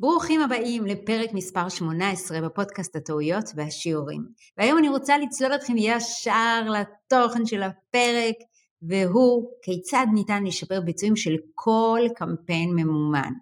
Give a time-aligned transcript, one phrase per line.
[0.00, 4.22] ברוכים הבאים לפרק מספר 18 בפודקאסט הטעויות והשיעורים.
[4.58, 8.34] והיום אני רוצה לצלול אתכם ישר לתוכן של הפרק,
[8.82, 13.32] והוא כיצד ניתן לשפר ביצועים של כל קמפיין ממומן.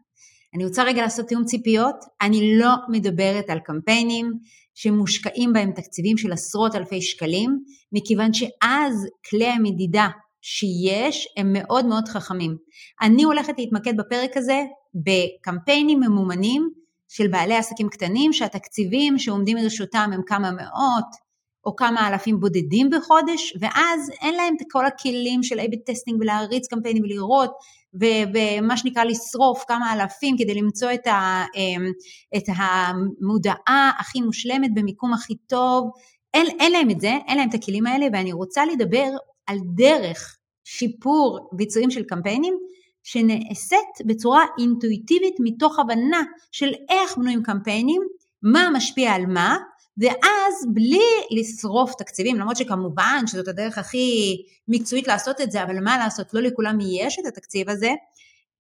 [0.54, 4.32] אני רוצה רגע לעשות תיאום ציפיות, אני לא מדברת על קמפיינים
[4.74, 7.58] שמושקעים בהם תקציבים של עשרות אלפי שקלים,
[7.92, 10.08] מכיוון שאז כלי המדידה
[10.42, 12.56] שיש הם מאוד מאוד חכמים.
[13.02, 14.62] אני הולכת להתמקד בפרק הזה
[15.04, 16.70] בקמפיינים ממומנים
[17.08, 21.26] של בעלי עסקים קטנים שהתקציבים שעומדים לרשותם הם כמה מאות
[21.64, 26.66] או כמה אלפים בודדים בחודש ואז אין להם את כל הכלים של A-B testing ולהריץ
[26.66, 27.50] קמפיינים ולראות
[27.94, 31.92] ומה שנקרא לשרוף כמה אלפים כדי למצוא את, ה, אמ,
[32.36, 35.90] את המודעה הכי מושלמת במיקום הכי טוב,
[36.34, 39.08] אין, אין להם את זה, אין להם את הכלים האלה ואני רוצה לדבר
[39.46, 42.58] על דרך שיפור ביצועים של קמפיינים
[43.06, 48.02] שנעשית בצורה אינטואיטיבית מתוך הבנה של איך בנויים קמפיינים,
[48.42, 49.56] מה משפיע על מה,
[49.98, 54.36] ואז בלי לשרוף תקציבים, למרות שכמובן שזאת הדרך הכי
[54.68, 57.90] מקצועית לעשות את זה, אבל מה לעשות, לא לכולם יש את התקציב הזה,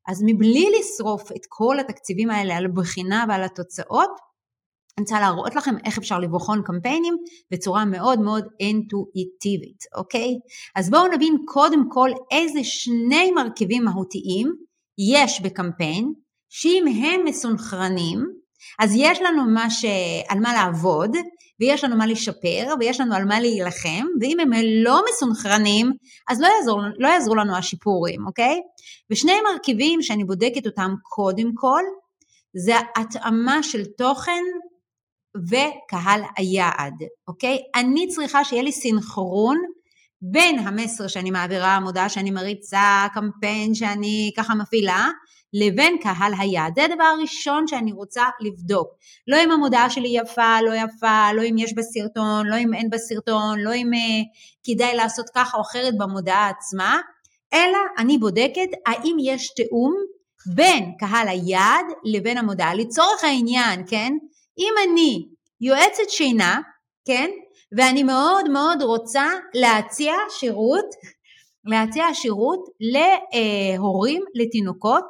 [0.08, 4.10] אז מבלי לשרוף את כל התקציבים האלה על בחינה ועל התוצאות,
[4.98, 7.16] אני רוצה להראות לכם איך אפשר לבחון קמפיינים
[7.50, 10.34] בצורה מאוד מאוד אינטואיטיבית, אוקיי?
[10.76, 14.52] אז בואו נבין קודם כל איזה שני מרכיבים מהותיים
[14.98, 16.12] יש בקמפיין,
[16.48, 18.24] שאם הם מסונכרנים,
[18.78, 19.84] אז יש לנו מה ש...
[20.28, 21.10] על מה לעבוד,
[21.60, 24.50] ויש לנו מה לשפר, ויש לנו על מה להילחם, ואם הם
[24.84, 25.92] לא מסונכרנים,
[26.30, 28.60] אז לא יעזור, לא יעזרו לנו השיפורים, אוקיי?
[29.10, 31.82] ושני מרכיבים שאני בודקת אותם קודם כל,
[32.64, 34.42] זה התאמה של תוכן
[35.48, 36.94] וקהל היעד,
[37.28, 37.58] אוקיי?
[37.74, 39.56] אני צריכה שיהיה לי סינכרון
[40.22, 45.08] בין המסר שאני מעבירה, המודעה שאני מריצה, קמפיין שאני ככה מפעילה,
[45.52, 46.72] לבין קהל היעד.
[46.76, 48.88] זה הדבר הראשון שאני רוצה לבדוק.
[49.28, 52.90] לא אם המודעה שלי יפה, לא יפה, לא אם יש בה סרטון, לא אם אין
[52.90, 54.26] בה סרטון, לא אם uh,
[54.64, 56.98] כדאי לעשות ככה או אחרת במודעה עצמה,
[57.52, 59.94] אלא אני בודקת האם יש תיאום
[60.54, 62.74] בין קהל היעד לבין המודעה.
[62.74, 64.12] לצורך העניין, כן,
[64.58, 65.28] אם אני
[65.60, 66.60] יועצת שינה,
[67.06, 67.30] כן,
[67.76, 70.86] ואני מאוד מאוד רוצה להציע שירות,
[71.64, 75.04] להציע שירות להורים לתינוקות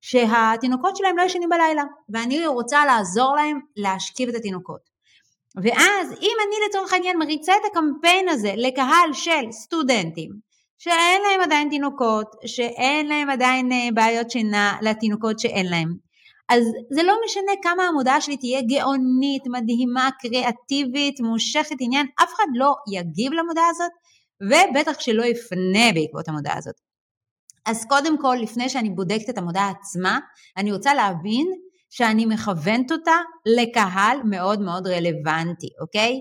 [0.00, 4.90] שהתינוקות שלהם לא ישנים בלילה ואני רוצה לעזור להם להשכיב את התינוקות.
[5.56, 10.30] ואז אם אני לצורך העניין מריצה את הקמפיין הזה לקהל של סטודנטים
[10.78, 15.94] שאין להם עדיין תינוקות, שאין להם עדיין אה, בעיות שינה לתינוקות שאין להם,
[16.50, 22.46] אז זה לא משנה כמה המודעה שלי תהיה גאונית, מדהימה, קריאטיבית, מושכת עניין, אף אחד
[22.54, 23.90] לא יגיב למודעה הזאת,
[24.42, 26.74] ובטח שלא יפנה בעקבות המודעה הזאת.
[27.66, 30.18] אז קודם כל, לפני שאני בודקת את המודעה עצמה,
[30.56, 31.46] אני רוצה להבין
[31.90, 33.16] שאני מכוונת אותה
[33.46, 36.20] לקהל מאוד מאוד רלוונטי, אוקיי?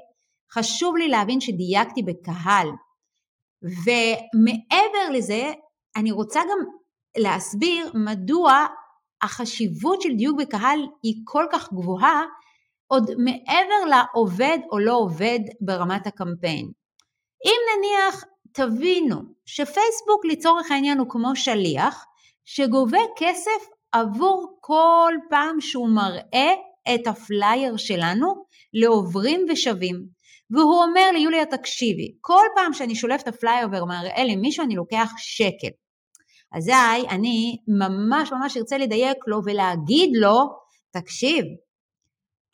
[0.53, 2.67] חשוב לי להבין שדייקתי בקהל.
[3.61, 5.51] ומעבר לזה,
[5.95, 6.59] אני רוצה גם
[7.17, 8.65] להסביר מדוע
[9.21, 12.23] החשיבות של דיוק בקהל היא כל כך גבוהה,
[12.87, 16.71] עוד מעבר לעובד או לא עובד ברמת הקמפיין.
[17.45, 22.05] אם נניח תבינו שפייסבוק לצורך העניין הוא כמו שליח
[22.45, 26.53] שגובה כסף עבור כל פעם שהוא מראה
[26.95, 30.05] את הפלייר שלנו לעוברים ושבים.
[30.51, 35.11] והוא אומר לי, יוליה תקשיבי, כל פעם שאני שולף את הפלייר ומראה למישהו אני לוקח
[35.17, 35.69] שקל.
[36.57, 40.37] אזי אני ממש ממש ארצה לדייק לו ולהגיד לו,
[40.91, 41.45] תקשיב,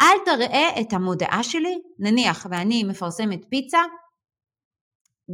[0.01, 3.79] אל תראה את המודעה שלי, נניח ואני מפרסמת פיצה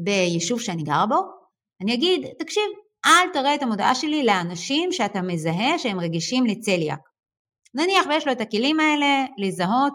[0.03, 1.15] ביישוב שאני גרה בו,
[1.81, 2.63] אני אגיד, תקשיב,
[3.05, 6.99] אל תראה את המודעה שלי לאנשים שאתה מזהה שהם רגישים לצליאק.
[7.73, 9.93] נניח ויש לו את הכלים האלה לזהות,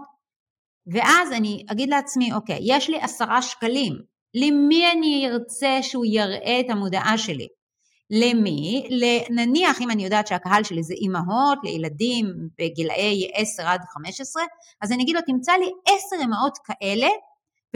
[0.95, 3.93] ואז אני אגיד לעצמי, אוקיי, יש לי עשרה שקלים,
[4.35, 7.49] למי אני ארצה שהוא יראה את המודעה שלי?
[8.11, 8.89] למי?
[9.31, 12.27] נניח אם אני יודעת שהקהל שלי זה אימהות לילדים
[12.59, 14.43] בגילאי 10 עד 15,
[14.81, 17.09] אז אני אגיד לו תמצא לי 10 אימהות כאלה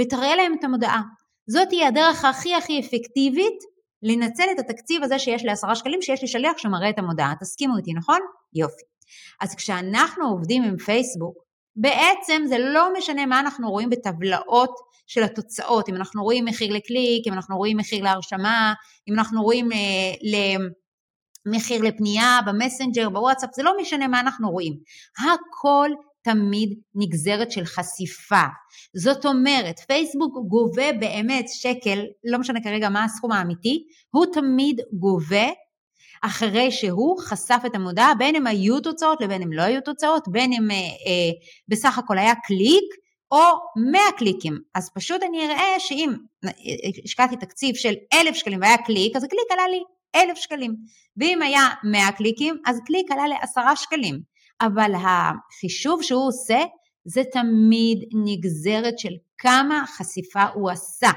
[0.01, 1.01] ותראה להם את המודעה.
[1.47, 3.59] זאת תהיה הדרך הכי הכי אפקטיבית
[4.03, 7.35] לנצל את התקציב הזה שיש לי 10 שקלים, שיש לי שליח שמראה את המודעה.
[7.41, 8.19] תסכימו איתי, נכון?
[8.55, 8.83] יופי.
[9.41, 14.75] אז כשאנחנו עובדים עם פייסבוק, בעצם זה לא משנה מה אנחנו רואים בטבלאות
[15.07, 18.73] של התוצאות, אם אנחנו רואים מחיר לקליק, אם אנחנו רואים מחיר להרשמה,
[19.09, 19.79] אם אנחנו רואים אה,
[21.47, 24.73] למחיר לפנייה במסנג'ר, בוואטסאפ, זה לא משנה מה אנחנו רואים.
[25.19, 25.91] הכל
[26.23, 28.45] תמיד נגזרת של חשיפה.
[28.97, 35.47] זאת אומרת, פייסבוק גובה באמת שקל, לא משנה כרגע מה הסכום האמיתי, הוא תמיד גובה
[36.23, 40.53] אחרי שהוא חשף את המודעה, בין אם היו תוצאות לבין אם לא היו תוצאות, בין
[40.53, 41.31] אם אה, אה,
[41.69, 42.85] בסך הכל היה קליק
[43.31, 43.43] או
[43.93, 44.59] 100 קליקים.
[44.75, 46.13] אז פשוט אני אראה שאם
[47.05, 49.83] השקעתי תקציב של 1,000 שקלים והיה קליק, אז הקליק עלה לי
[50.17, 50.77] 1,000 שקלים.
[51.17, 54.21] ואם היה 100 קליקים, אז קליק עלה לי 10 שקלים.
[54.61, 56.59] אבל החישוב שהוא עושה
[57.05, 61.11] זה תמיד נגזרת של כמה חשיפה הוא עשה.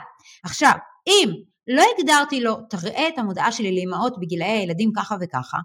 [0.43, 0.73] עכשיו,
[1.07, 1.29] אם
[1.67, 5.57] לא הגדרתי לו, תראה את המודעה שלי לאמהות בגילאי הילדים ככה וככה,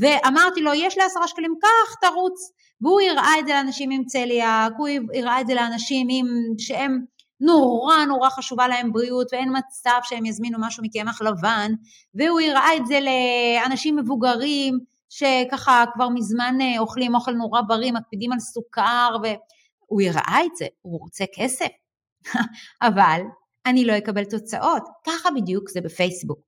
[0.00, 2.52] ואמרתי לו, יש לי עשרה שקלים, קח, תרוץ.
[2.80, 6.26] והוא יראה את זה לאנשים עם צליאק, הוא יראה את זה לאנשים עם,
[6.58, 7.04] שהם
[7.40, 11.72] נורא נורא חשובה להם בריאות ואין מצב שהם יזמינו משהו מקמח לבן,
[12.14, 14.78] והוא יראה את זה לאנשים מבוגרים
[15.08, 20.66] שככה כבר מזמן אה, אוכלים אוכל נורא בריא, מקפידים על סוכר, והוא יראה את זה,
[20.82, 21.66] הוא רוצה כסף.
[22.88, 23.20] אבל
[23.66, 24.82] אני לא אקבל תוצאות.
[25.06, 26.38] ככה בדיוק זה בפייסבוק.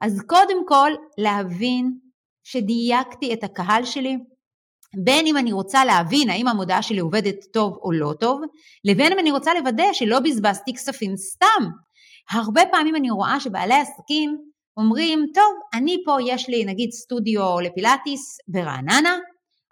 [0.00, 1.98] אז קודם כל להבין
[2.44, 4.16] שדייקתי את הקהל שלי,
[5.04, 8.40] בין אם אני רוצה להבין האם המודעה שלי עובדת טוב או לא טוב,
[8.84, 11.70] לבין אם אני רוצה לוודא שלא בזבזתי כספים סתם.
[12.30, 14.36] הרבה פעמים אני רואה שבעלי עסקים
[14.76, 19.18] אומרים, טוב, אני פה יש לי נגיד סטודיו לפילאטיס ברעננה,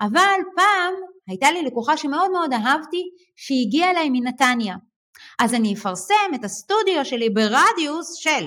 [0.00, 0.94] אבל פעם
[1.29, 3.02] הייתה לי לקוחה שמאוד מאוד אהבתי,
[3.37, 4.76] שהגיעה אליי מנתניה.
[5.38, 8.46] אז אני אפרסם את הסטודיו שלי ברדיוס של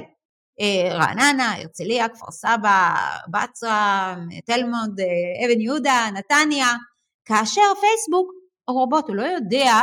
[0.62, 2.96] אה, רעננה, הרצליה, כפר סבא,
[3.28, 6.74] בצרה, תלמוד, אה, אבן יהודה, נתניה,
[7.26, 8.32] כאשר פייסבוק,
[8.68, 9.74] רובוט, הוא לא יודע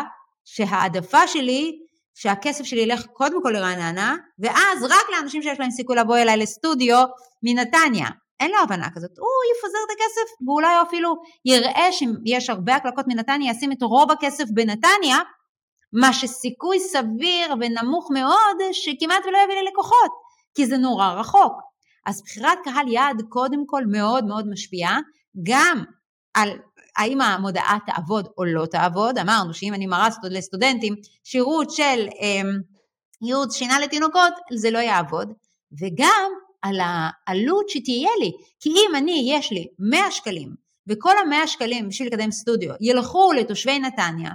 [0.44, 1.78] שהעדפה שלי,
[2.14, 7.04] שהכסף שלי ילך קודם כל לרעננה, ואז רק לאנשים שיש להם סיכוי לבוא אליי לסטודיו
[7.42, 8.06] מנתניה.
[8.40, 11.14] אין לו הבנה כזאת, הוא יפזר את הכסף ואולי אפילו
[11.44, 15.18] יראה שיש הרבה הקלקות מנתניה, ישים את רוב הכסף בנתניה,
[15.94, 20.10] מה שסיכוי סביר ונמוך מאוד שכמעט ולא יביא לי לקוחות,
[20.54, 21.52] כי זה נורא רחוק.
[22.06, 24.98] אז בחירת קהל יעד קודם כל מאוד מאוד משפיעה
[25.42, 25.84] גם
[26.34, 26.50] על
[26.96, 29.18] האם המודעה תעבוד או לא תעבוד.
[29.18, 30.94] אמרנו שאם אני מראה לסטודנטים
[31.24, 32.50] שירות של אה,
[33.22, 35.32] ייעוץ שינה לתינוקות, זה לא יעבוד.
[35.80, 36.30] וגם
[36.62, 38.32] על העלות שתהיה לי.
[38.60, 40.54] כי אם אני, יש לי 100 שקלים,
[40.88, 44.30] וכל ה-100 שקלים בשביל לקדם סטודיו ילכו לתושבי נתניה,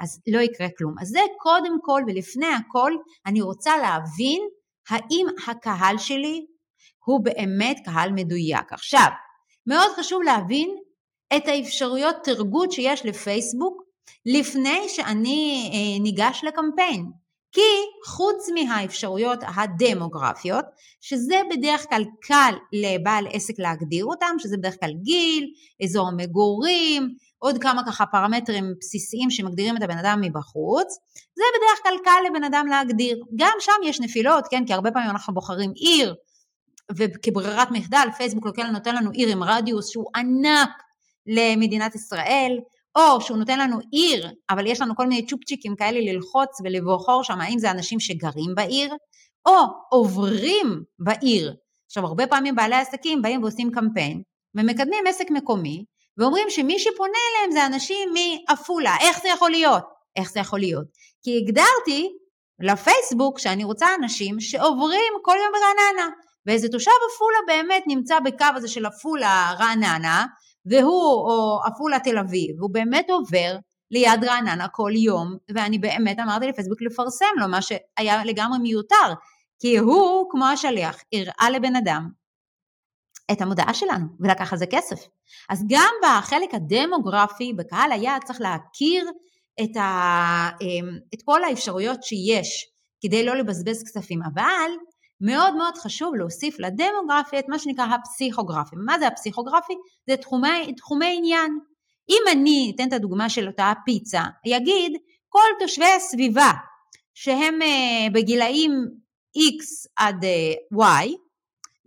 [0.00, 0.94] אז לא יקרה כלום.
[1.00, 2.92] אז זה קודם כל ולפני הכל,
[3.26, 4.42] אני רוצה להבין
[4.88, 6.46] האם הקהל שלי
[7.04, 8.72] הוא באמת קהל מדויק.
[8.72, 9.08] עכשיו,
[9.66, 10.76] מאוד חשוב להבין
[11.36, 13.82] את האפשרויות תרגות שיש לפייסבוק
[14.26, 17.10] לפני שאני אה, ניגש לקמפיין.
[17.52, 17.60] כי
[18.06, 20.64] חוץ מהאפשרויות הדמוגרפיות,
[21.00, 25.50] שזה בדרך כלל קל לבעל עסק להגדיר אותם, שזה בדרך כלל גיל,
[25.82, 30.88] אזור המגורים, עוד כמה ככה פרמטרים בסיסיים שמגדירים את הבן אדם מבחוץ,
[31.36, 33.18] זה בדרך כלל קל לבן אדם להגדיר.
[33.36, 36.14] גם שם יש נפילות, כן, כי הרבה פעמים אנחנו בוחרים עיר,
[36.96, 40.70] וכברירת מחדל פייסבוק נותן לנו עיר עם רדיוס שהוא ענק
[41.26, 42.58] למדינת ישראל,
[42.96, 47.40] או שהוא נותן לנו עיר, אבל יש לנו כל מיני צ'ופצ'יקים כאלה ללחוץ ולבוחור שם,
[47.40, 48.94] האם זה אנשים שגרים בעיר,
[49.46, 49.58] או
[49.90, 51.54] עוברים בעיר.
[51.86, 54.22] עכשיו, הרבה פעמים בעלי עסקים באים ועושים קמפיין,
[54.54, 55.84] ומקדמים עסק מקומי,
[56.20, 59.84] ואומרים שמי שפונה אליהם זה אנשים מעפולה, איך זה יכול להיות?
[60.16, 60.84] איך זה יכול להיות?
[61.22, 62.08] כי הגדרתי
[62.60, 66.10] לפייסבוק שאני רוצה אנשים שעוברים כל יום ברעננה,
[66.46, 70.26] ואיזה תושב עפולה באמת נמצא בקו הזה של עפולה רעננה,
[70.66, 73.56] והוא או עפולה תל אביב, הוא באמת עובר
[73.90, 79.14] ליד רעננה כל יום, ואני באמת אמרתי לפייסבוק לפרסם לו, מה שהיה לגמרי מיותר,
[79.60, 82.19] כי הוא, כמו השליח, הראה לבן אדם
[83.32, 85.06] את המודעה שלנו ולקח על זה כסף.
[85.48, 89.10] אז גם בחלק הדמוגרפי, בקהל היעד צריך להכיר
[89.62, 92.66] את, ה, אמ, את כל האפשרויות שיש
[93.02, 94.70] כדי לא לבזבז כספים, אבל
[95.20, 98.76] מאוד מאוד חשוב להוסיף לדמוגרפי את מה שנקרא הפסיכוגרפי.
[98.84, 99.72] מה זה הפסיכוגרפי?
[100.10, 101.58] זה תחומי, תחומי עניין.
[102.10, 104.92] אם אני אתן את הדוגמה של אותה פיצה, יגיד
[105.28, 106.50] כל תושבי הסביבה
[107.14, 108.72] שהם אה, בגילאים
[109.36, 111.08] X עד אה, Y,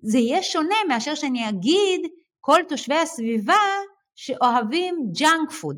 [0.03, 2.01] זה יהיה שונה מאשר שאני אגיד
[2.39, 3.63] כל תושבי הסביבה
[4.15, 5.77] שאוהבים junk food,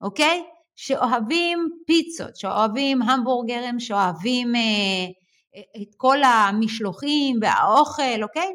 [0.00, 0.44] אוקיי?
[0.76, 5.04] שאוהבים פיצות, שאוהבים המבורגרים, שאוהבים אה,
[5.82, 8.52] את כל המשלוחים והאוכל, אוקיי?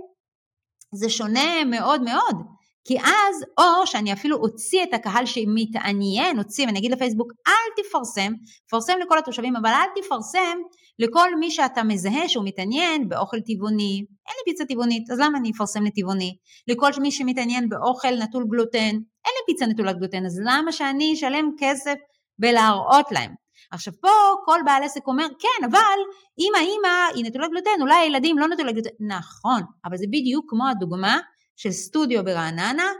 [0.93, 2.56] זה שונה מאוד מאוד.
[2.87, 8.33] כי אז, או שאני אפילו אוציא את הקהל שמתעניין, אוציא, ואני אגיד לפייסבוק, אל תפרסם,
[8.67, 10.57] תפרסם לכל התושבים, אבל אל תפרסם
[10.99, 14.05] לכל מי שאתה מזהה שהוא מתעניין באוכל טבעוני.
[14.27, 16.35] אין לי פיצה טבעונית, אז למה אני אפרסם לטבעוני?
[16.67, 21.49] לכל מי שמתעניין באוכל נטול גלוטן, אין לי פיצה נטולת גלוטן, אז למה שאני אשלם
[21.59, 21.95] כסף
[22.39, 23.31] בלהראות להם?
[23.71, 24.09] עכשיו פה
[24.45, 25.99] כל בעל עסק אומר, כן, אבל
[26.39, 28.89] אם האימא היא נטולת גלוטן, אולי הילדים לא נטולת גלוטן.
[28.99, 31.17] נכון, אבל זה בדיוק כמו הדוגמה
[31.57, 32.91] של סטודיו ברעננה,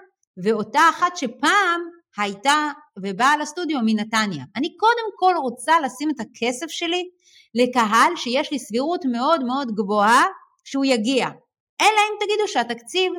[0.44, 1.82] ואותה אחת שפעם
[2.18, 2.72] הייתה
[3.04, 4.44] ובאה לסטודיו מנתניה.
[4.56, 7.10] אני קודם כל רוצה לשים את הכסף שלי
[7.56, 10.26] לקהל שיש לי סבירות מאוד מאוד גבוהה
[10.64, 11.28] שהוא יגיע.
[11.82, 13.14] אלא אם תגידו שהתקציב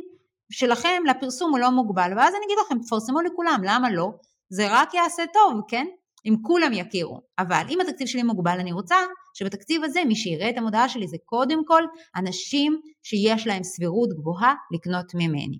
[0.50, 4.10] שלכם לפרסום הוא לא מוגבל, ואז אני אגיד לכם, תפרסמו לכולם, למה לא?
[4.50, 5.86] זה רק יעשה טוב, כן?
[6.26, 7.20] אם כולם יכירו.
[7.38, 8.96] אבל אם התקציב שלי מוגבל, אני רוצה
[9.34, 11.82] שבתקציב הזה מי שיראה את המודעה שלי זה קודם כל
[12.16, 15.58] אנשים שיש להם סבירות גבוהה לקנות ממני.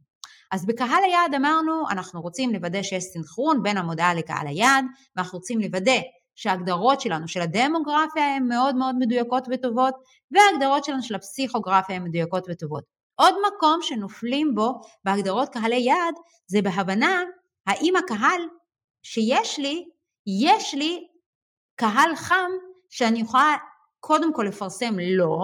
[0.52, 4.84] אז בקהל היעד אמרנו, אנחנו רוצים לוודא שיש סנכרון בין המודעה לקהל היעד,
[5.16, 6.00] ואנחנו רוצים לוודא
[6.34, 9.94] שההגדרות שלנו של הדמוגרפיה הן מאוד מאוד מדויקות וטובות,
[10.30, 12.84] וההגדרות שלנו של הפסיכוגרפיה הן מדויקות וטובות.
[13.14, 14.72] עוד מקום שנופלים בו
[15.04, 16.14] בהגדרות קהלי יעד
[16.46, 17.22] זה בהבנה
[17.66, 18.40] האם הקהל
[19.02, 19.84] שיש לי,
[20.42, 21.06] יש לי
[21.76, 22.50] קהל חם
[22.90, 23.56] שאני יכולה
[24.00, 25.38] קודם כל לפרסם לו,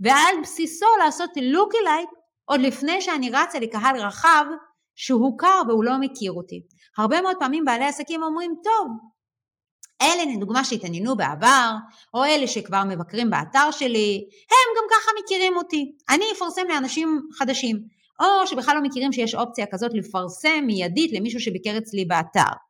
[0.00, 2.08] ועל בסיסו לעשות לוקי לייק
[2.44, 4.44] עוד לפני שאני רצה לקהל רחב
[4.94, 6.62] שהוא קר והוא לא מכיר אותי.
[6.98, 8.86] הרבה מאוד פעמים בעלי עסקים אומרים, טוב,
[10.02, 11.74] אלה לדוגמה שהתעניינו בעבר,
[12.14, 15.92] או אלה שכבר מבקרים באתר שלי, הם גם ככה מכירים אותי.
[16.10, 17.76] אני אפרסם לאנשים חדשים,
[18.20, 22.69] או שבכלל לא מכירים שיש אופציה כזאת לפרסם מיידית למישהו שביקר אצלי באתר.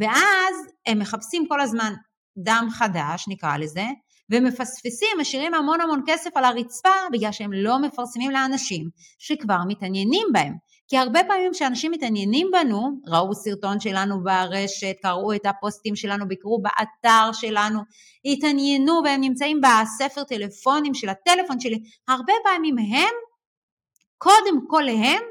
[0.00, 1.92] ואז הם מחפשים כל הזמן
[2.38, 3.84] דם חדש, נקרא לזה,
[4.30, 8.88] ומפספסים, משאירים המון המון כסף על הרצפה בגלל שהם לא מפרסמים לאנשים
[9.18, 10.54] שכבר מתעניינים בהם.
[10.88, 16.62] כי הרבה פעמים כשאנשים מתעניינים בנו, ראו סרטון שלנו ברשת, קראו את הפוסטים שלנו, ביקרו
[16.62, 17.80] באתר שלנו,
[18.24, 23.14] התעניינו והם נמצאים בספר טלפונים של הטלפון שלי, הרבה פעמים הם,
[24.18, 25.22] קודם כל הם,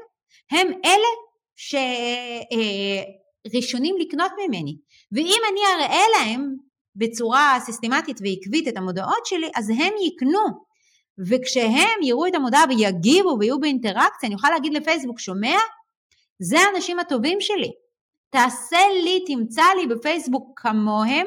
[0.50, 1.08] הם אלה
[1.56, 4.76] שראשונים אה, לקנות ממני.
[5.12, 6.56] ואם אני אראה להם
[6.96, 10.66] בצורה סיסטמטית ועקבית את המודעות שלי, אז הם יקנו.
[11.30, 15.56] וכשהם יראו את המודעה ויגיבו ויהיו באינטראקציה, אני אוכל להגיד לפייסבוק, שומע?
[16.38, 17.70] זה האנשים הטובים שלי.
[18.30, 21.26] תעשה לי, תמצא לי בפייסבוק כמוהם,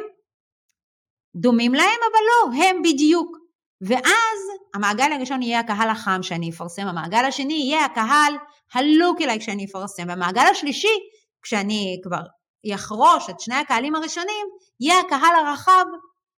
[1.36, 3.38] דומים להם, אבל לא, הם בדיוק.
[3.82, 4.40] ואז
[4.76, 8.34] המעגל הראשון יהיה הקהל החם שאני אפרסם, המעגל השני יהיה הקהל
[8.74, 10.98] הלוק אליי כשאני אפרסם, והמעגל השלישי,
[11.42, 12.22] כשאני כבר
[12.64, 14.48] יחרוש את שני הקהלים הראשונים,
[14.80, 15.86] יהיה הקהל הרחב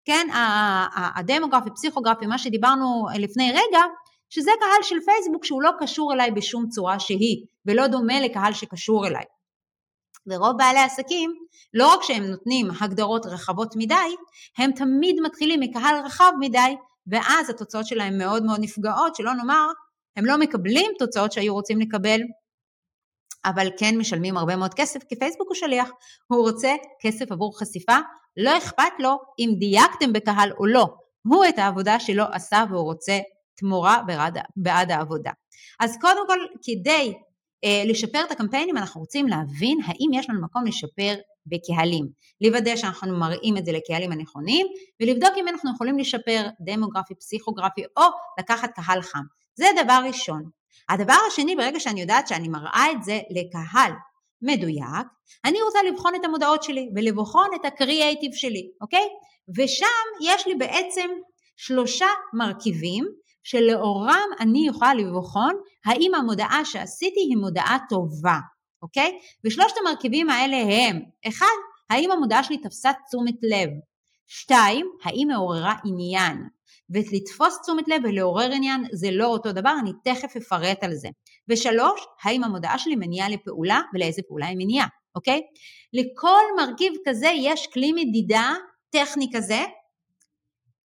[0.05, 0.27] כן,
[1.15, 3.81] הדמוגרפי, פסיכוגרפי, מה שדיברנו לפני רגע,
[4.29, 9.07] שזה קהל של פייסבוק שהוא לא קשור אליי בשום צורה שהיא, ולא דומה לקהל שקשור
[9.07, 9.23] אליי.
[10.27, 11.33] ורוב בעלי עסקים,
[11.73, 14.15] לא רק שהם נותנים הגדרות רחבות מדי,
[14.57, 16.75] הם תמיד מתחילים מקהל רחב מדי,
[17.07, 19.67] ואז התוצאות שלהם מאוד מאוד נפגעות, שלא נאמר,
[20.15, 22.21] הם לא מקבלים תוצאות שהיו רוצים לקבל,
[23.45, 25.89] אבל כן משלמים הרבה מאוד כסף, כי פייסבוק הוא שליח,
[26.27, 27.97] הוא רוצה כסף עבור חשיפה,
[28.37, 30.87] לא אכפת לו אם דייקתם בקהל או לא,
[31.27, 33.19] הוא את העבודה שלו עשה והוא רוצה
[33.57, 35.31] תמורה בעד, בעד העבודה.
[35.79, 37.13] אז קודם כל, כדי
[37.63, 42.07] אה, לשפר את הקמפיינים, אנחנו רוצים להבין האם יש לנו מקום לשפר בקהלים,
[42.41, 44.67] לוודא שאנחנו מראים את זה לקהלים הנכונים,
[45.01, 48.03] ולבדוק אם אנחנו יכולים לשפר דמוגרפי, פסיכוגרפי, או
[48.39, 49.23] לקחת קהל חם.
[49.55, 50.60] זה דבר ראשון.
[50.89, 53.91] הדבר השני, ברגע שאני יודעת שאני מראה את זה לקהל
[54.41, 55.07] מדויק,
[55.45, 59.07] אני רוצה לבחון את המודעות שלי ולבחון את הקריאייטיב שלי, אוקיי?
[59.57, 59.85] ושם
[60.21, 61.09] יש לי בעצם
[61.57, 63.05] שלושה מרכיבים
[63.43, 65.53] שלאורם אני יכולה לבחון
[65.85, 68.37] האם המודעה שעשיתי היא מודעה טובה,
[68.81, 69.19] אוקיי?
[69.45, 71.45] ושלושת המרכיבים האלה הם, אחד,
[71.89, 73.69] האם המודעה שלי תפסה תשומת לב,
[74.27, 76.37] שתיים, האם מעוררה עניין,
[76.91, 81.09] ולתפוס תשומת לב ולעורר עניין זה לא אותו דבר, אני תכף אפרט על זה.
[81.49, 85.41] ושלוש, האם המודעה שלי מניעה לפעולה ולאיזה פעולה היא מניעה, אוקיי?
[85.93, 88.53] לכל מרכיב כזה יש כלי מדידה
[88.89, 89.59] טכני כזה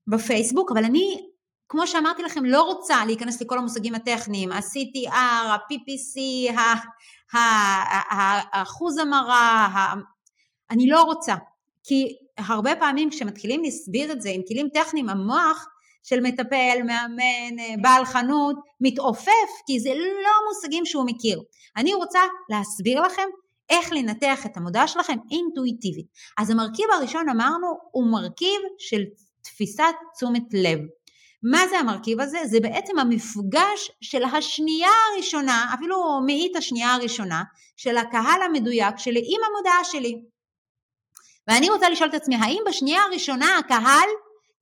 [0.06, 1.26] בפייסבוק, אבל אני,
[1.68, 6.20] כמו שאמרתי לכם, לא רוצה להיכנס לכל המושגים הטכניים, ה-CTR, ה-PPC,
[8.52, 9.94] האחוז המרה,
[10.70, 11.34] אני לא רוצה.
[11.84, 15.66] כי הרבה פעמים כשמתחילים להסביר את זה עם כלים טכניים, המוח
[16.08, 21.42] של מטפל, מאמן, אה, בעל חנות, מתעופף, כי זה לא מושגים שהוא מכיר.
[21.76, 23.28] אני רוצה להסביר לכם
[23.70, 26.06] איך לנתח את המודעה שלכם אינטואיטיבית.
[26.38, 29.02] אז המרכיב הראשון אמרנו הוא מרכיב של
[29.42, 30.78] תפיסת תשומת לב.
[31.42, 32.38] מה זה המרכיב הזה?
[32.44, 37.42] זה בעצם המפגש של השנייה הראשונה, אפילו מאית השנייה הראשונה,
[37.76, 40.20] של הקהל המדויק שלי עם המודעה שלי.
[41.48, 44.08] ואני רוצה לשאול את עצמי, האם בשנייה הראשונה הקהל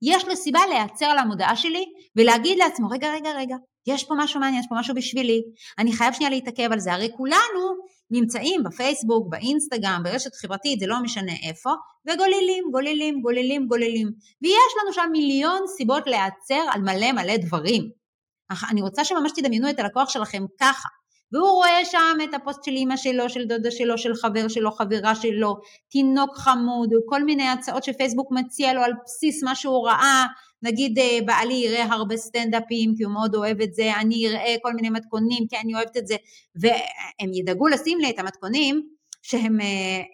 [0.01, 1.85] יש לו סיבה להיעצר על המודעה שלי
[2.15, 3.55] ולהגיד לעצמו, רגע, רגע, רגע,
[3.87, 5.41] יש פה משהו מעניין, יש פה משהו בשבילי,
[5.79, 6.93] אני חייב שנייה להתעכב על זה.
[6.93, 7.75] הרי כולנו
[8.11, 11.69] נמצאים בפייסבוק, באינסטגרם, ברשת חברתית, זה לא משנה איפה,
[12.07, 14.07] וגוללים, גוללים, גוללים, גוללים.
[14.41, 17.89] ויש לנו שם מיליון סיבות להיעצר על מלא מלא דברים.
[18.69, 20.89] אני רוצה שממש תדמיינו את הלקוח שלכם ככה.
[21.31, 25.15] והוא רואה שם את הפוסט של אימא שלו, של דודה שלו, של חבר שלו, חברה
[25.15, 25.55] שלו,
[25.89, 30.25] תינוק חמוד, כל מיני הצעות שפייסבוק מציע לו על בסיס מה שהוא ראה,
[30.61, 34.73] נגיד אה, בעלי יראה הרבה סטנדאפים כי הוא מאוד אוהב את זה, אני אראה כל
[34.73, 36.15] מיני מתכונים כי אני אוהבת את זה,
[36.55, 38.94] והם ידאגו לשים לי את המתכונים
[39.27, 39.65] שהם אה,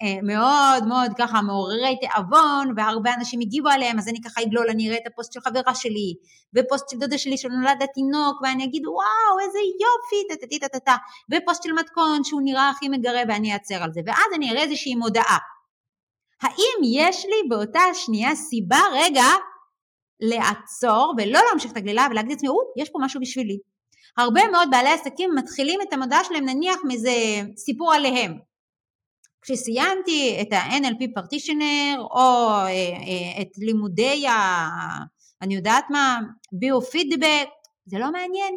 [0.02, 4.90] אה, מאוד מאוד ככה מעוררי תיאבון והרבה אנשים הגיבו עליהם אז אני ככה אגלול, אני
[4.90, 6.14] אראה את הפוסט של חברה שלי
[6.56, 10.96] ופוסט של דודה שלי שנולד התינוק ואני אגיד וואו איזה יופי טה טה טה טה
[11.32, 14.96] ופוסט של מתכון שהוא נראה הכי מגרה ואני אעצר על זה ואז אני אראה איזושהי
[14.96, 15.38] מודעה.
[16.42, 19.28] האם יש לי באותה שנייה סיבה רגע
[20.20, 23.58] לעצור ולא להמשיך את הגלילה ולהגיד לעצמי, או, יש פה משהו בשבילי.
[24.18, 27.12] הרבה מאוד בעלי עסקים מתחילים את המודעה שלהם נניח מאיזה
[27.58, 28.51] סיפור עליהם.
[29.42, 34.68] כשסיימתי את ה-NLP פרטישנר או אה, אה, את לימודי ה...
[35.42, 36.20] אני יודעת מה,
[36.52, 37.48] ביו-פידבק,
[37.86, 38.56] זה לא מעניין,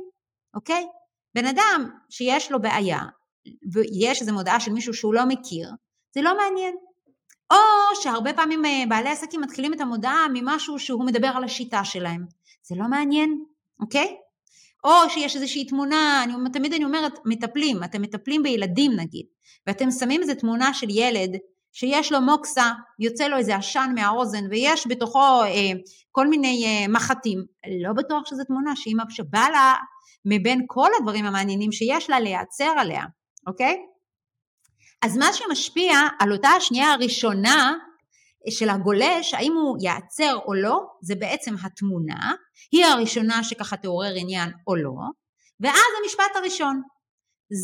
[0.55, 0.87] אוקיי?
[1.35, 3.01] בן אדם שיש לו בעיה
[3.73, 5.71] ויש איזו מודעה של מישהו שהוא לא מכיר,
[6.15, 6.75] זה לא מעניין.
[7.51, 12.27] או שהרבה פעמים אה, בעלי עסקים מתחילים את המודעה ממשהו שהוא מדבר על השיטה שלהם.
[12.63, 13.45] זה לא מעניין,
[13.81, 14.17] אוקיי?
[14.85, 19.27] או שיש איזושהי תמונה, אני, תמיד אני אומרת, מטפלים, אתם מטפלים בילדים נגיד,
[19.67, 21.31] ואתם שמים איזו תמונה של ילד
[21.73, 25.71] שיש לו מוקסה, יוצא לו איזה עשן מהאוזן ויש בתוכו אה,
[26.13, 27.45] כל מיני אה, מחטים,
[27.85, 29.75] לא בטוח שזו תמונה שאמא שבא לה
[30.25, 33.03] מבין כל הדברים המעניינים שיש לה להיעצר עליה,
[33.47, 33.77] אוקיי?
[35.03, 37.75] אז מה שמשפיע על אותה השנייה הראשונה
[38.51, 42.33] של הגולש, האם הוא ייעצר או לא, זה בעצם התמונה,
[42.73, 45.03] היא הראשונה שככה תעורר עניין או לא,
[45.61, 46.83] ואז המשפט הראשון.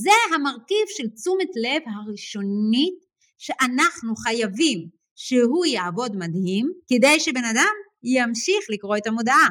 [0.04, 2.98] זה המרכיב של תשומת לב הראשונית
[3.38, 9.48] שאנחנו חייבים שהוא יעבוד מדהים, כדי שבן אדם ימשיך לקרוא את המודעה.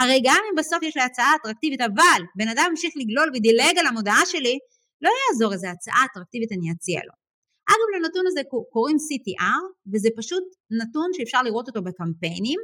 [0.00, 3.86] הרי גם אם בסוף יש לי הצעה אטרקטיבית, אבל בן אדם ימשיך לגלול ודילג על
[3.86, 4.58] המודעה שלי,
[5.02, 7.21] לא יעזור איזה הצעה אטרקטיבית אני אציע לו.
[7.68, 8.40] אגב לנתון הזה
[8.70, 12.60] קוראים CTR וזה פשוט נתון שאפשר לראות אותו בקמפיינים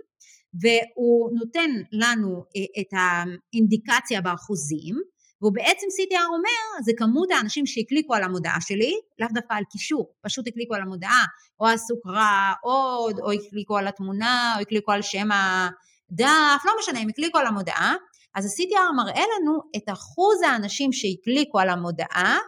[0.60, 4.96] והוא נותן לנו אה, את האינדיקציה באחוזים
[5.40, 10.14] והוא בעצם CTR אומר זה כמות האנשים שהקליקו על המודעה שלי, לאו דווקא על קישור,
[10.22, 11.24] פשוט הקליקו על המודעה
[11.60, 11.66] או
[12.02, 17.38] קרא עוד או הקליקו על התמונה או הקליקו על שם הדף, לא משנה, הם הקליקו
[17.38, 17.94] על המודעה
[18.34, 22.38] אז ה-CTR מראה לנו את אחוז האנשים שהקליקו על המודעה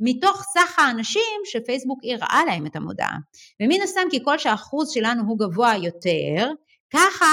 [0.00, 3.16] מתוך סך האנשים שפייסבוק הראה להם את המודעה.
[3.62, 6.50] ומן הסתם ככל שהאחוז שלנו הוא גבוה יותר,
[6.92, 7.26] ככה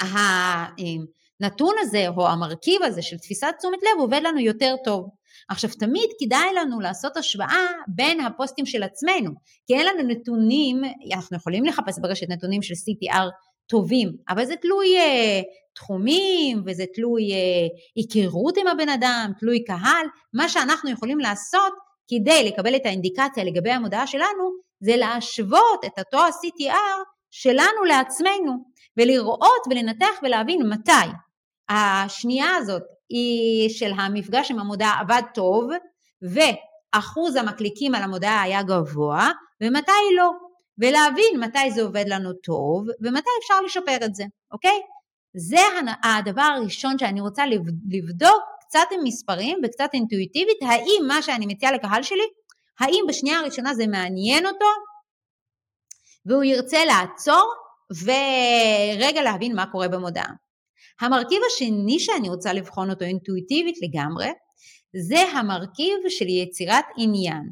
[0.00, 5.10] הנתון הזה או המרכיב הזה של תפיסת תשומת לב עובד לנו יותר טוב.
[5.48, 9.30] עכשיו תמיד כדאי לנו לעשות השוואה בין הפוסטים של עצמנו,
[9.66, 10.82] כי אין לנו נתונים,
[11.14, 13.26] אנחנו יכולים לחפש ברשת נתונים של CTR
[13.66, 15.40] טובים, אבל זה תלוי אה,
[15.76, 21.72] תחומים וזה תלוי אה, היכרות עם הבן אדם, תלוי קהל, מה שאנחנו יכולים לעשות
[22.08, 28.52] כדי לקבל את האינדיקציה לגבי המודעה שלנו זה להשוות את אותו ה-CTR שלנו לעצמנו
[28.96, 31.06] ולראות ולנתח ולהבין מתי.
[31.68, 35.70] השנייה הזאת היא של המפגש עם המודעה עבד טוב
[36.22, 40.30] ואחוז המקליקים על המודעה היה גבוה ומתי לא.
[40.78, 44.80] ולהבין מתי זה עובד לנו טוב ומתי אפשר לשפר את זה, אוקיי?
[45.38, 45.60] זה
[46.02, 47.44] הדבר הראשון שאני רוצה
[47.90, 52.26] לבדוק קצת עם מספרים וקצת אינטואיטיבית, האם מה שאני מציעה לקהל שלי,
[52.80, 54.66] האם בשנייה הראשונה זה מעניין אותו
[56.26, 57.52] והוא ירצה לעצור
[58.04, 60.32] ורגע להבין מה קורה במודעה.
[61.00, 64.28] המרכיב השני שאני רוצה לבחון אותו אינטואיטיבית לגמרי,
[64.96, 67.48] זה המרכיב של יצירת עניין.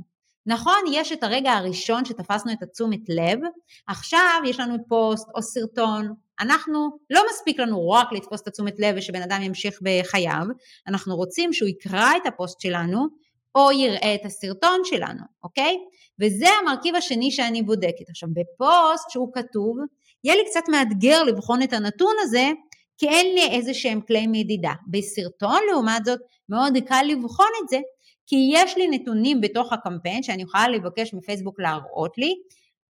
[0.47, 3.39] נכון, יש את הרגע הראשון שתפסנו את התשומת לב,
[3.87, 8.95] עכשיו יש לנו פוסט או סרטון, אנחנו, לא מספיק לנו רק לתפוס את התשומת לב
[8.99, 10.45] ושבן אדם ימשיך בחייו,
[10.89, 13.07] אנחנו רוצים שהוא יקרא את הפוסט שלנו
[13.55, 15.77] או יראה את הסרטון שלנו, אוקיי?
[16.21, 18.09] וזה המרכיב השני שאני בודקת.
[18.11, 19.77] עכשיו בפוסט שהוא כתוב,
[20.25, 22.51] יהיה לי קצת מאתגר לבחון את הנתון הזה,
[22.99, 24.73] כי אין לי איזה שהם כלי מדידה.
[24.91, 27.79] בסרטון לעומת זאת מאוד קל לבחון את זה,
[28.27, 32.35] כי יש לי נתונים בתוך הקמפיין שאני יכולה לבקש מפייסבוק להראות לי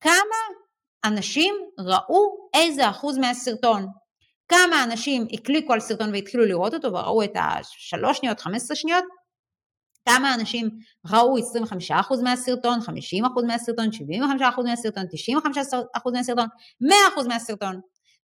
[0.01, 0.37] כמה
[1.05, 3.87] אנשים ראו איזה אחוז מהסרטון.
[4.47, 9.03] כמה אנשים הקליקו על סרטון והתחילו לראות אותו וראו את השלוש שניות, 15 שניות,
[10.09, 10.69] כמה אנשים
[11.11, 11.37] ראו
[11.89, 12.83] 25% מהסרטון, 50%
[13.47, 16.47] מהסרטון, 75% מהסרטון, 95% מהסרטון,
[16.83, 17.79] 100% מהסרטון.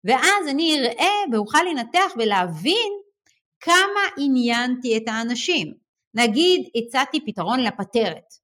[0.04, 2.92] ואז אני אראה ואוכל לנתח ולהבין
[3.60, 5.72] כמה עניינתי את האנשים.
[6.14, 8.37] נגיד הצעתי פתרון לפטרת.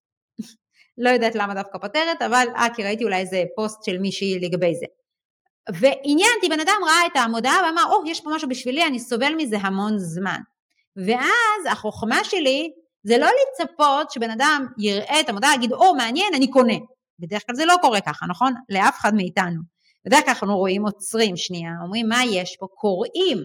[0.99, 4.75] לא יודעת למה דווקא פטרת, אבל אה, כי ראיתי אולי איזה פוסט של מישהי לגבי
[4.75, 4.87] זה.
[5.73, 9.35] ועניינתי, בן אדם ראה את המודעה ואמר, או, oh, יש פה משהו בשבילי, אני סובל
[9.37, 10.41] מזה המון זמן.
[10.97, 12.71] ואז החוכמה שלי
[13.03, 16.75] זה לא לצפות שבן אדם יראה את המודעה, יגיד, או, מעניין, אני קונה.
[17.19, 18.55] בדרך כלל זה לא קורה ככה, נכון?
[18.69, 19.61] לאף אחד מאיתנו.
[20.07, 22.67] בדרך כלל אנחנו רואים, עוצרים שנייה, אומרים, מה יש פה?
[22.75, 23.39] קוראים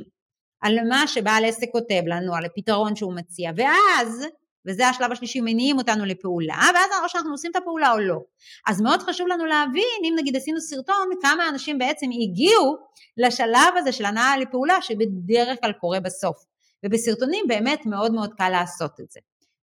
[0.62, 4.28] על מה שבעל עסק כותב לנו, על הפתרון שהוא מציע, ואז
[4.68, 8.20] וזה השלב השלישי, מניעים אותנו לפעולה, ואז או שאנחנו עושים את הפעולה או לא.
[8.68, 12.78] אז מאוד חשוב לנו להבין, אם נגיד עשינו סרטון, כמה אנשים בעצם הגיעו
[13.18, 16.38] לשלב הזה של הנאה לפעולה, שבדרך כלל קורה בסוף.
[16.86, 19.20] ובסרטונים באמת מאוד מאוד קל לעשות את זה.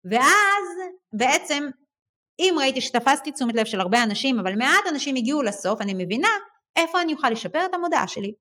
[0.05, 0.65] ואז
[1.13, 1.69] בעצם,
[2.39, 6.29] אם ראיתי שתפסתי תשומת לב של הרבה אנשים, אבל מעט אנשים הגיעו לסוף, אני מבינה
[6.77, 8.33] איפה אני אוכל לשפר את המודעה שלי.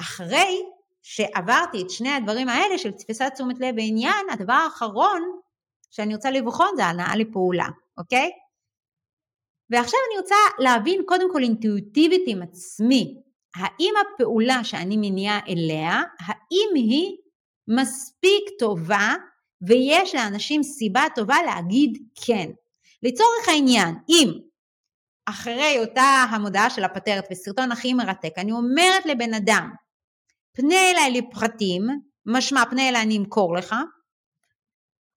[0.00, 0.62] אחרי
[1.02, 5.22] שעברתי את שני הדברים האלה של תפיסת תשומת לב ועניין, הדבר האחרון
[5.90, 7.66] שאני רוצה לבחון זה הנאה לפעולה,
[7.98, 8.30] אוקיי?
[9.70, 13.20] ועכשיו אני רוצה להבין קודם כל אינטואיטיבית עם עצמי,
[13.54, 17.16] האם הפעולה שאני מניעה אליה, האם היא
[17.68, 19.14] מספיק טובה
[19.62, 22.50] ויש לאנשים סיבה טובה להגיד כן.
[23.02, 24.32] לצורך העניין, אם
[25.26, 29.70] אחרי אותה המודעה של הפטרת וסרטון הכי מרתק, אני אומרת לבן אדם,
[30.60, 31.82] פנה אליי לפרטים,
[32.26, 33.74] משמע פנה אליי אני אמכור לך,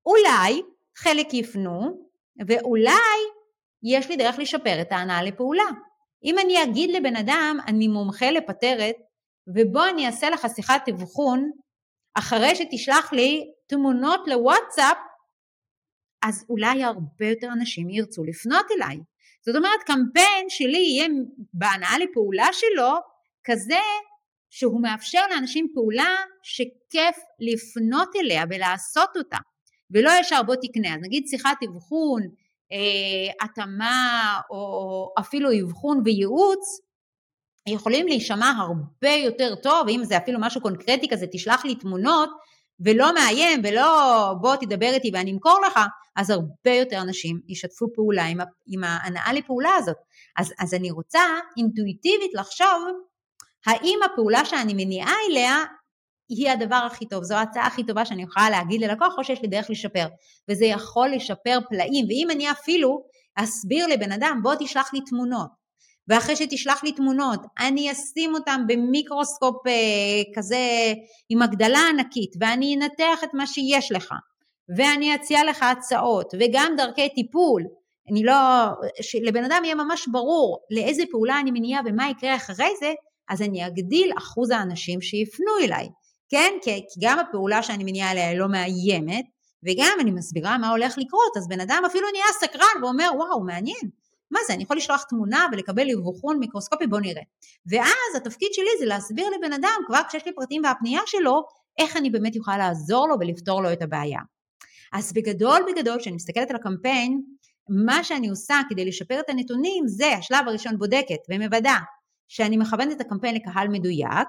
[0.05, 0.61] אולי
[0.97, 2.09] חלק יפנו,
[2.47, 3.17] ואולי
[3.83, 5.69] יש לי דרך לשפר את ההנאה לפעולה.
[6.23, 8.95] אם אני אגיד לבן אדם, אני מומחה לפטרת,
[9.55, 11.51] ובוא אני אעשה לך שיחת אבחון,
[12.13, 14.97] אחרי שתשלח לי תמונות לוואטסאפ,
[16.23, 18.97] אז אולי הרבה יותר אנשים ירצו לפנות אליי.
[19.45, 21.07] זאת אומרת, קמפיין שלי יהיה
[21.53, 22.91] בהנאה לפעולה שלו
[23.43, 23.79] כזה
[24.55, 29.37] שהוא מאפשר לאנשים פעולה שכיף לפנות אליה ולעשות אותה.
[29.91, 30.95] ולא ישר בוא תקנה.
[30.95, 32.21] אז נגיד שיחת אבחון,
[32.71, 36.79] אה, התאמה או אפילו אבחון וייעוץ,
[37.69, 42.29] יכולים להישמע הרבה יותר טוב, ואם זה אפילו משהו קונקרטי כזה, תשלח לי תמונות,
[42.79, 43.89] ולא מאיים, ולא
[44.41, 45.79] בוא תדבר איתי ואני אמכור לך,
[46.15, 48.37] אז הרבה יותר אנשים ישתפו פעולה עם,
[48.67, 49.97] עם ההנאה לפעולה הזאת.
[50.37, 51.21] אז, אז אני רוצה
[51.57, 52.87] אינטואיטיבית לחשוב,
[53.67, 55.57] האם הפעולה שאני מניעה אליה
[56.29, 59.47] היא הדבר הכי טוב, זו ההצעה הכי טובה שאני יכולה להגיד ללקוח, או שיש לי
[59.47, 60.07] דרך לשפר,
[60.49, 63.03] וזה יכול לשפר פלאים, ואם אני אפילו
[63.35, 65.49] אסביר לבן אדם, בוא תשלח לי תמונות,
[66.07, 69.71] ואחרי שתשלח לי תמונות, אני אשים אותם במיקרוסקופ אה,
[70.35, 70.57] כזה
[71.29, 74.13] עם הגדלה ענקית, ואני אנתח את מה שיש לך,
[74.77, 77.63] ואני אציע לך הצעות, וגם דרכי טיפול,
[78.11, 78.33] אני לא,
[79.01, 82.93] שלבן אדם יהיה ממש ברור לאיזה פעולה אני מניעה ומה יקרה אחרי זה,
[83.29, 85.89] אז אני אגדיל אחוז האנשים שיפנו אליי.
[86.29, 86.53] כן?
[86.61, 89.25] כי, גם הפעולה שאני מניעה עליה לא מאיימת,
[89.65, 93.89] וגם אני מסבירה מה הולך לקרות, אז בן אדם אפילו נהיה סקרן ואומר, וואו, מעניין.
[94.31, 97.21] מה זה, אני יכול לשלוח תמונה ולקבל אבחון מיקרוסקופי, בוא נראה.
[97.71, 101.43] ואז התפקיד שלי זה להסביר לבן אדם, כבר כשיש לי פרטים והפנייה שלו,
[101.77, 104.19] איך אני באמת יכולה לעזור לו ולפתור לו את הבעיה.
[104.93, 107.21] אז בגדול בגדול, כשאני מסתכלת על הקמפיין,
[107.69, 111.75] מה שאני עושה כדי לשפר את הנתונים זה השלב הראשון בודקת ומוודא
[112.27, 114.27] שאני מכוונת את הקמפיין לקהל מדויק,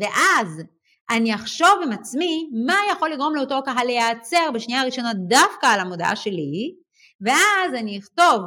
[0.00, 0.62] ואז
[1.10, 6.16] אני אחשוב עם עצמי מה יכול לגרום לאותו קהל להיעצר בשנייה הראשונה דווקא על המודעה
[6.16, 6.74] שלי,
[7.20, 8.40] ואז אני אכתוב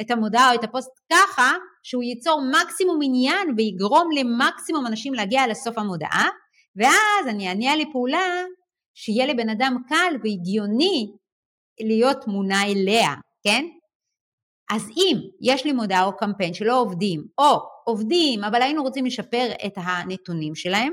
[0.00, 5.78] את המודעה או את הפוסט ככה שהוא ייצור מקסימום עניין ויגרום למקסימום אנשים להגיע לסוף
[5.78, 6.28] המודעה,
[6.76, 8.44] ואז אני אענה לפעולה
[8.94, 11.12] שיהיה לבן אדם קל והגיוני
[11.80, 13.14] להיות מונע אליה,
[13.44, 13.64] כן?
[14.70, 19.48] אז אם יש לי מודעה או קמפיין שלא עובדים, או עובדים אבל היינו רוצים לשפר
[19.66, 20.92] את הנתונים שלהם,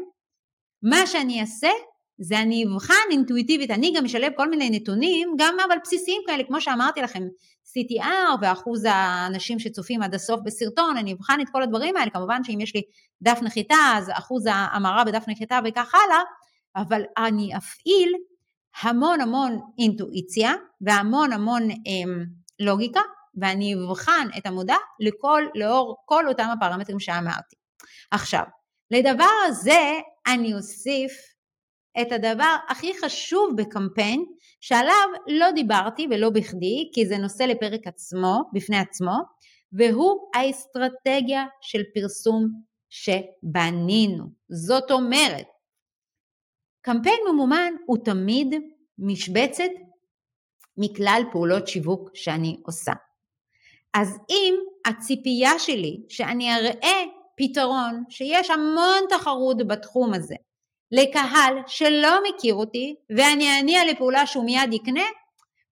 [0.84, 1.70] מה שאני אעשה
[2.18, 6.62] זה אני אבחן אינטואיטיבית, אני גם אשלב כל מיני נתונים, גם אבל בסיסיים כאלה, כמו
[6.62, 7.24] שאמרתי לכם,
[7.66, 12.62] CTR ואחוז האנשים שצופים עד הסוף בסרטון, אני אבחן את כל הדברים האלה, כמובן שאם
[12.62, 12.82] יש לי
[13.22, 16.22] דף נחיתה אז אחוז ההמרה בדף נחיתה וכך הלאה,
[16.76, 18.14] אבל אני אפעיל
[18.82, 22.26] המון המון אינטואיציה והמון המון אמ,
[22.60, 23.02] לוגיקה,
[23.42, 27.56] ואני אבחן את המודע לכל, לאור כל אותם הפרמטרים שאמרתי.
[28.12, 28.44] עכשיו,
[28.92, 31.12] לדבר הזה אני אוסיף
[32.02, 34.26] את הדבר הכי חשוב בקמפיין,
[34.62, 39.18] שעליו לא דיברתי ולא בכדי, כי זה נושא לפרק עצמו, בפני עצמו,
[39.74, 42.48] והוא האסטרטגיה של פרסום
[42.90, 44.26] שבנינו.
[44.50, 45.48] זאת אומרת,
[46.82, 48.48] קמפיין ממומן הוא תמיד
[48.98, 49.70] משבצת
[50.78, 52.92] מכלל פעולות שיווק שאני עושה.
[53.94, 57.04] אז אם הציפייה שלי שאני אראה
[57.38, 60.36] פתרון שיש המון תחרות בתחום הזה
[60.92, 65.04] לקהל שלא מכיר אותי ואני אניע לפעולה שהוא מיד יקנה,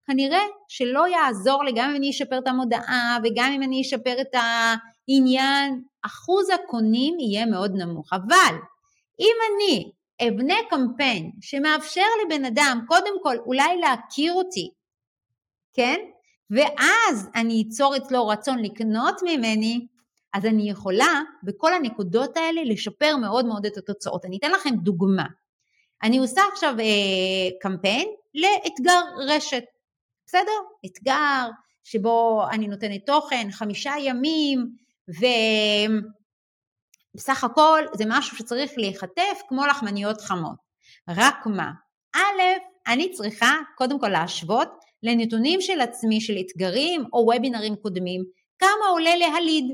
[0.07, 4.34] כנראה שלא יעזור לי גם אם אני אשפר את המודעה וגם אם אני אשפר את
[4.34, 8.13] העניין, אחוז הקונים יהיה מאוד נמוך.
[8.13, 8.55] אבל
[9.19, 9.91] אם אני
[10.27, 14.71] אבנה קמפיין שמאפשר לבן אדם קודם כל אולי להכיר אותי,
[15.73, 15.99] כן?
[16.51, 19.87] ואז אני אצור אצלו רצון לקנות ממני,
[20.33, 24.25] אז אני יכולה בכל הנקודות האלה לשפר מאוד מאוד את התוצאות.
[24.25, 25.25] אני אתן לכם דוגמה.
[26.03, 29.63] אני עושה עכשיו אה, קמפיין לאתגר רשת,
[30.25, 30.61] בסדר?
[30.85, 31.47] אתגר
[31.83, 34.75] שבו אני נותנת תוכן חמישה ימים
[37.13, 40.71] ובסך הכל זה משהו שצריך להיחטף כמו לחמניות חמות.
[41.07, 41.71] רק מה?
[42.15, 42.41] א',
[42.87, 48.23] אני צריכה קודם כל להשוות לנתונים של עצמי של אתגרים או וובינרים קודמים,
[48.59, 49.65] כמה עולה להליד.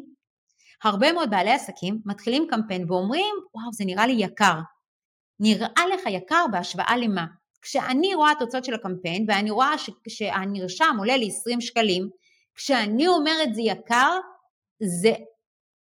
[0.83, 4.59] הרבה מאוד בעלי עסקים מתחילים קמפיין ואומרים, וואו, זה נראה לי יקר.
[5.39, 7.25] נראה לך יקר בהשוואה למה?
[7.61, 9.73] כשאני רואה תוצאות של הקמפיין ואני רואה
[10.07, 12.09] שהנרשם עולה לי 20 שקלים,
[12.55, 14.19] כשאני אומרת זה יקר,
[15.01, 15.13] זה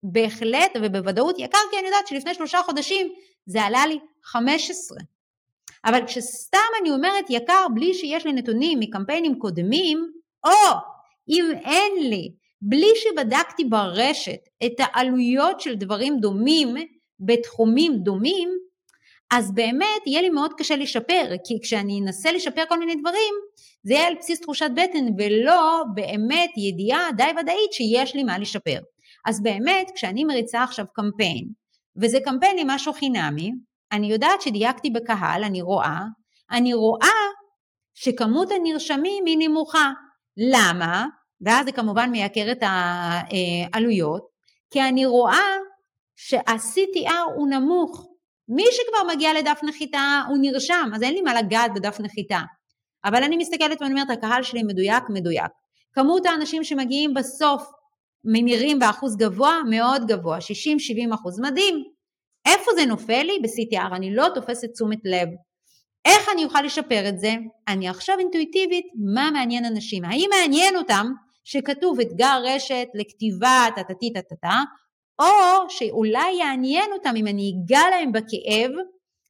[0.03, 3.13] בהחלט ובוודאות יקר, כי אני יודעת שלפני שלושה חודשים
[3.47, 4.99] זה עלה לי 15.
[5.85, 10.11] אבל כשסתם אני אומרת יקר בלי שיש לי נתונים מקמפיינים קודמים,
[10.45, 10.79] או
[11.29, 16.75] אם אין לי, בלי שבדקתי ברשת את העלויות של דברים דומים
[17.21, 18.49] בתחומים דומים,
[19.31, 23.35] אז באמת יהיה לי מאוד קשה לשפר, כי כשאני אנסה לשפר כל מיני דברים,
[23.83, 28.79] זה יהיה על בסיס תחושת בטן ולא באמת ידיעה די ודאית שיש לי מה לשפר.
[29.27, 31.49] אז באמת, כשאני מריצה עכשיו קמפיין,
[32.03, 33.53] וזה קמפיין עם משהו חינמי,
[33.93, 36.01] אני יודעת שדייקתי בקהל, אני רואה,
[36.51, 37.19] אני רואה
[37.95, 39.93] שכמות הנרשמים היא נמוכה.
[40.37, 41.07] למה?
[41.41, 44.23] ואז זה כמובן מייקר את העלויות,
[44.71, 45.57] כי אני רואה
[46.17, 48.09] שה-CTR הוא נמוך.
[48.49, 52.41] מי שכבר מגיע לדף נחיתה הוא נרשם, אז אין לי מה לגעת בדף נחיתה.
[53.05, 55.51] אבל אני מסתכלת ואני אומרת, הקהל שלי מדויק, מדויק.
[55.93, 57.71] כמות האנשים שמגיעים בסוף
[58.25, 61.98] ממירים באחוז גבוה, מאוד גבוה, 60-70 אחוז, מדהים.
[62.49, 63.39] איפה זה נופל לי?
[63.43, 65.29] ב-CTR, אני לא תופסת תשומת לב.
[66.05, 67.35] איך אני אוכל לשפר את זה?
[67.69, 70.05] אני עכשיו אינטואיטיבית, מה מעניין אנשים?
[70.05, 71.07] האם מעניין אותם
[71.45, 74.59] שכתוב אתגר רשת לכתיבה טה-טה-טי טה-טה-טה,
[75.19, 78.71] או שאולי יעניין אותם אם אני אגע להם בכאב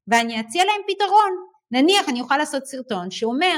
[0.08, 1.30] ואני אציע להם פתרון.
[1.70, 3.56] נניח אני אוכל לעשות סרטון שאומר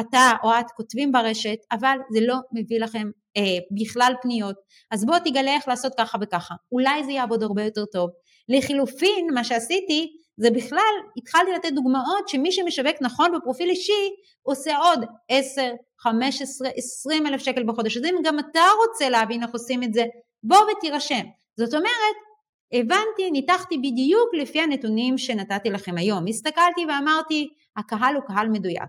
[0.00, 4.56] אתה או את כותבים ברשת אבל זה לא מביא לכם אה, בכלל פניות
[4.90, 8.10] אז בוא תגלה איך לעשות ככה וככה אולי זה יעבוד הרבה יותר טוב
[8.58, 14.10] לחילופין מה שעשיתי זה בכלל התחלתי לתת דוגמאות שמי שמשווק נכון בפרופיל אישי
[14.42, 15.62] עושה עוד 10,
[15.98, 20.04] 15, 20 אלף שקל בחודש אז אם גם אתה רוצה להבין איך עושים את זה
[20.42, 21.24] בוא ותירשם
[21.56, 22.16] זאת אומרת
[22.72, 26.26] הבנתי, ניתחתי בדיוק לפי הנתונים שנתתי לכם היום.
[26.26, 28.88] הסתכלתי ואמרתי, הקהל הוא קהל מדויק.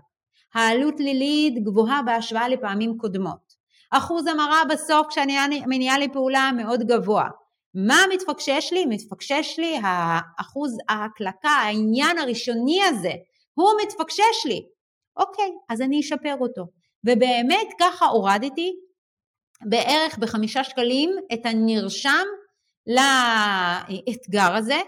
[0.54, 3.52] העלות לליד גבוהה בהשוואה לפעמים קודמות.
[3.90, 7.28] אחוז המרה בסוף כשאני מניעה לי פעולה מאוד גבוה.
[7.74, 8.86] מה מתפקשש לי?
[8.86, 13.12] מתפקשש לי האחוז ההקלקה, העניין הראשוני הזה,
[13.54, 14.66] הוא מתפקשש לי.
[15.16, 16.62] אוקיי, אז אני אשפר אותו.
[17.06, 18.72] ובאמת ככה הורדתי
[19.64, 22.26] בערך בחמישה שקלים את הנרשם
[22.86, 24.80] לאתגר הזה,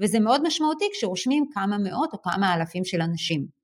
[0.00, 3.59] וזה מאוד משמעותי כשרושמים כמה מאות או כמה אלפים של אנשים.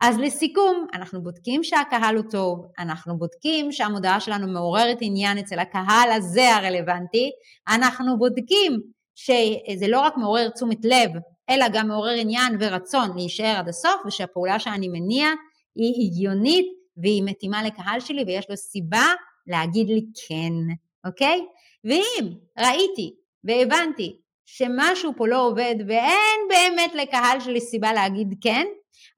[0.00, 6.10] אז לסיכום, אנחנו בודקים שהקהל הוא טוב, אנחנו בודקים שהמודעה שלנו מעוררת עניין אצל הקהל
[6.16, 7.30] הזה הרלוונטי,
[7.68, 8.80] אנחנו בודקים
[9.14, 11.10] שזה לא רק מעורר תשומת לב,
[11.50, 15.28] אלא גם מעורר עניין ורצון להישאר עד הסוף, ושהפעולה שאני מניע
[15.76, 19.06] היא הגיונית והיא מתאימה לקהל שלי ויש לו סיבה
[19.46, 20.74] להגיד לי כן,
[21.06, 21.40] אוקיי?
[21.84, 28.66] ואם ראיתי והבנתי שמשהו פה לא עובד ואין באמת לקהל שלי סיבה להגיד כן,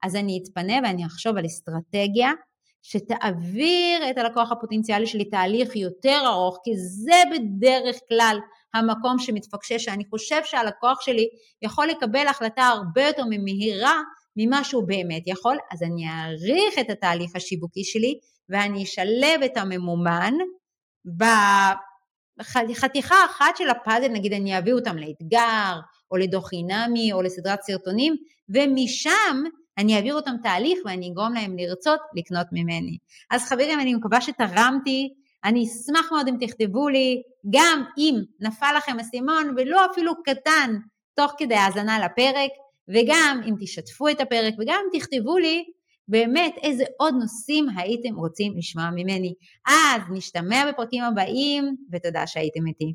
[0.03, 2.31] אז אני אתפנה ואני אחשוב על אסטרטגיה
[2.83, 8.37] שתעביר את הלקוח הפוטנציאלי שלי תהליך יותר ארוך, כי זה בדרך כלל
[8.73, 11.27] המקום שמתפקשש, שאני חושב שהלקוח שלי
[11.61, 14.01] יכול לקבל החלטה הרבה יותר מהירה
[14.35, 20.33] ממה שהוא באמת יכול, אז אני אעריך את התהליך השיווקי שלי ואני אשלב את הממומן
[22.73, 25.79] חתיכה אחת של הפאזל, נגיד אני אביא אותם לאתגר,
[26.11, 28.15] או לדוח חינמי, או לסדרת סרטונים,
[28.49, 29.43] ומשם
[29.81, 32.97] אני אעביר אותם תהליך ואני אגרום להם לרצות לקנות ממני.
[33.31, 35.09] אז חברים, אני מקווה שתרמתי,
[35.43, 40.75] אני אשמח מאוד אם תכתבו לי, גם אם נפל לכם אסימון, ולא אפילו קטן,
[41.15, 42.51] תוך כדי האזנה לפרק,
[42.89, 45.63] וגם אם תשתפו את הפרק, וגם אם תכתבו לי
[46.07, 49.33] באמת איזה עוד נושאים הייתם רוצים לשמוע ממני.
[49.67, 52.93] אז נשתמע בפרקים הבאים, ותודה שהייתם איתי.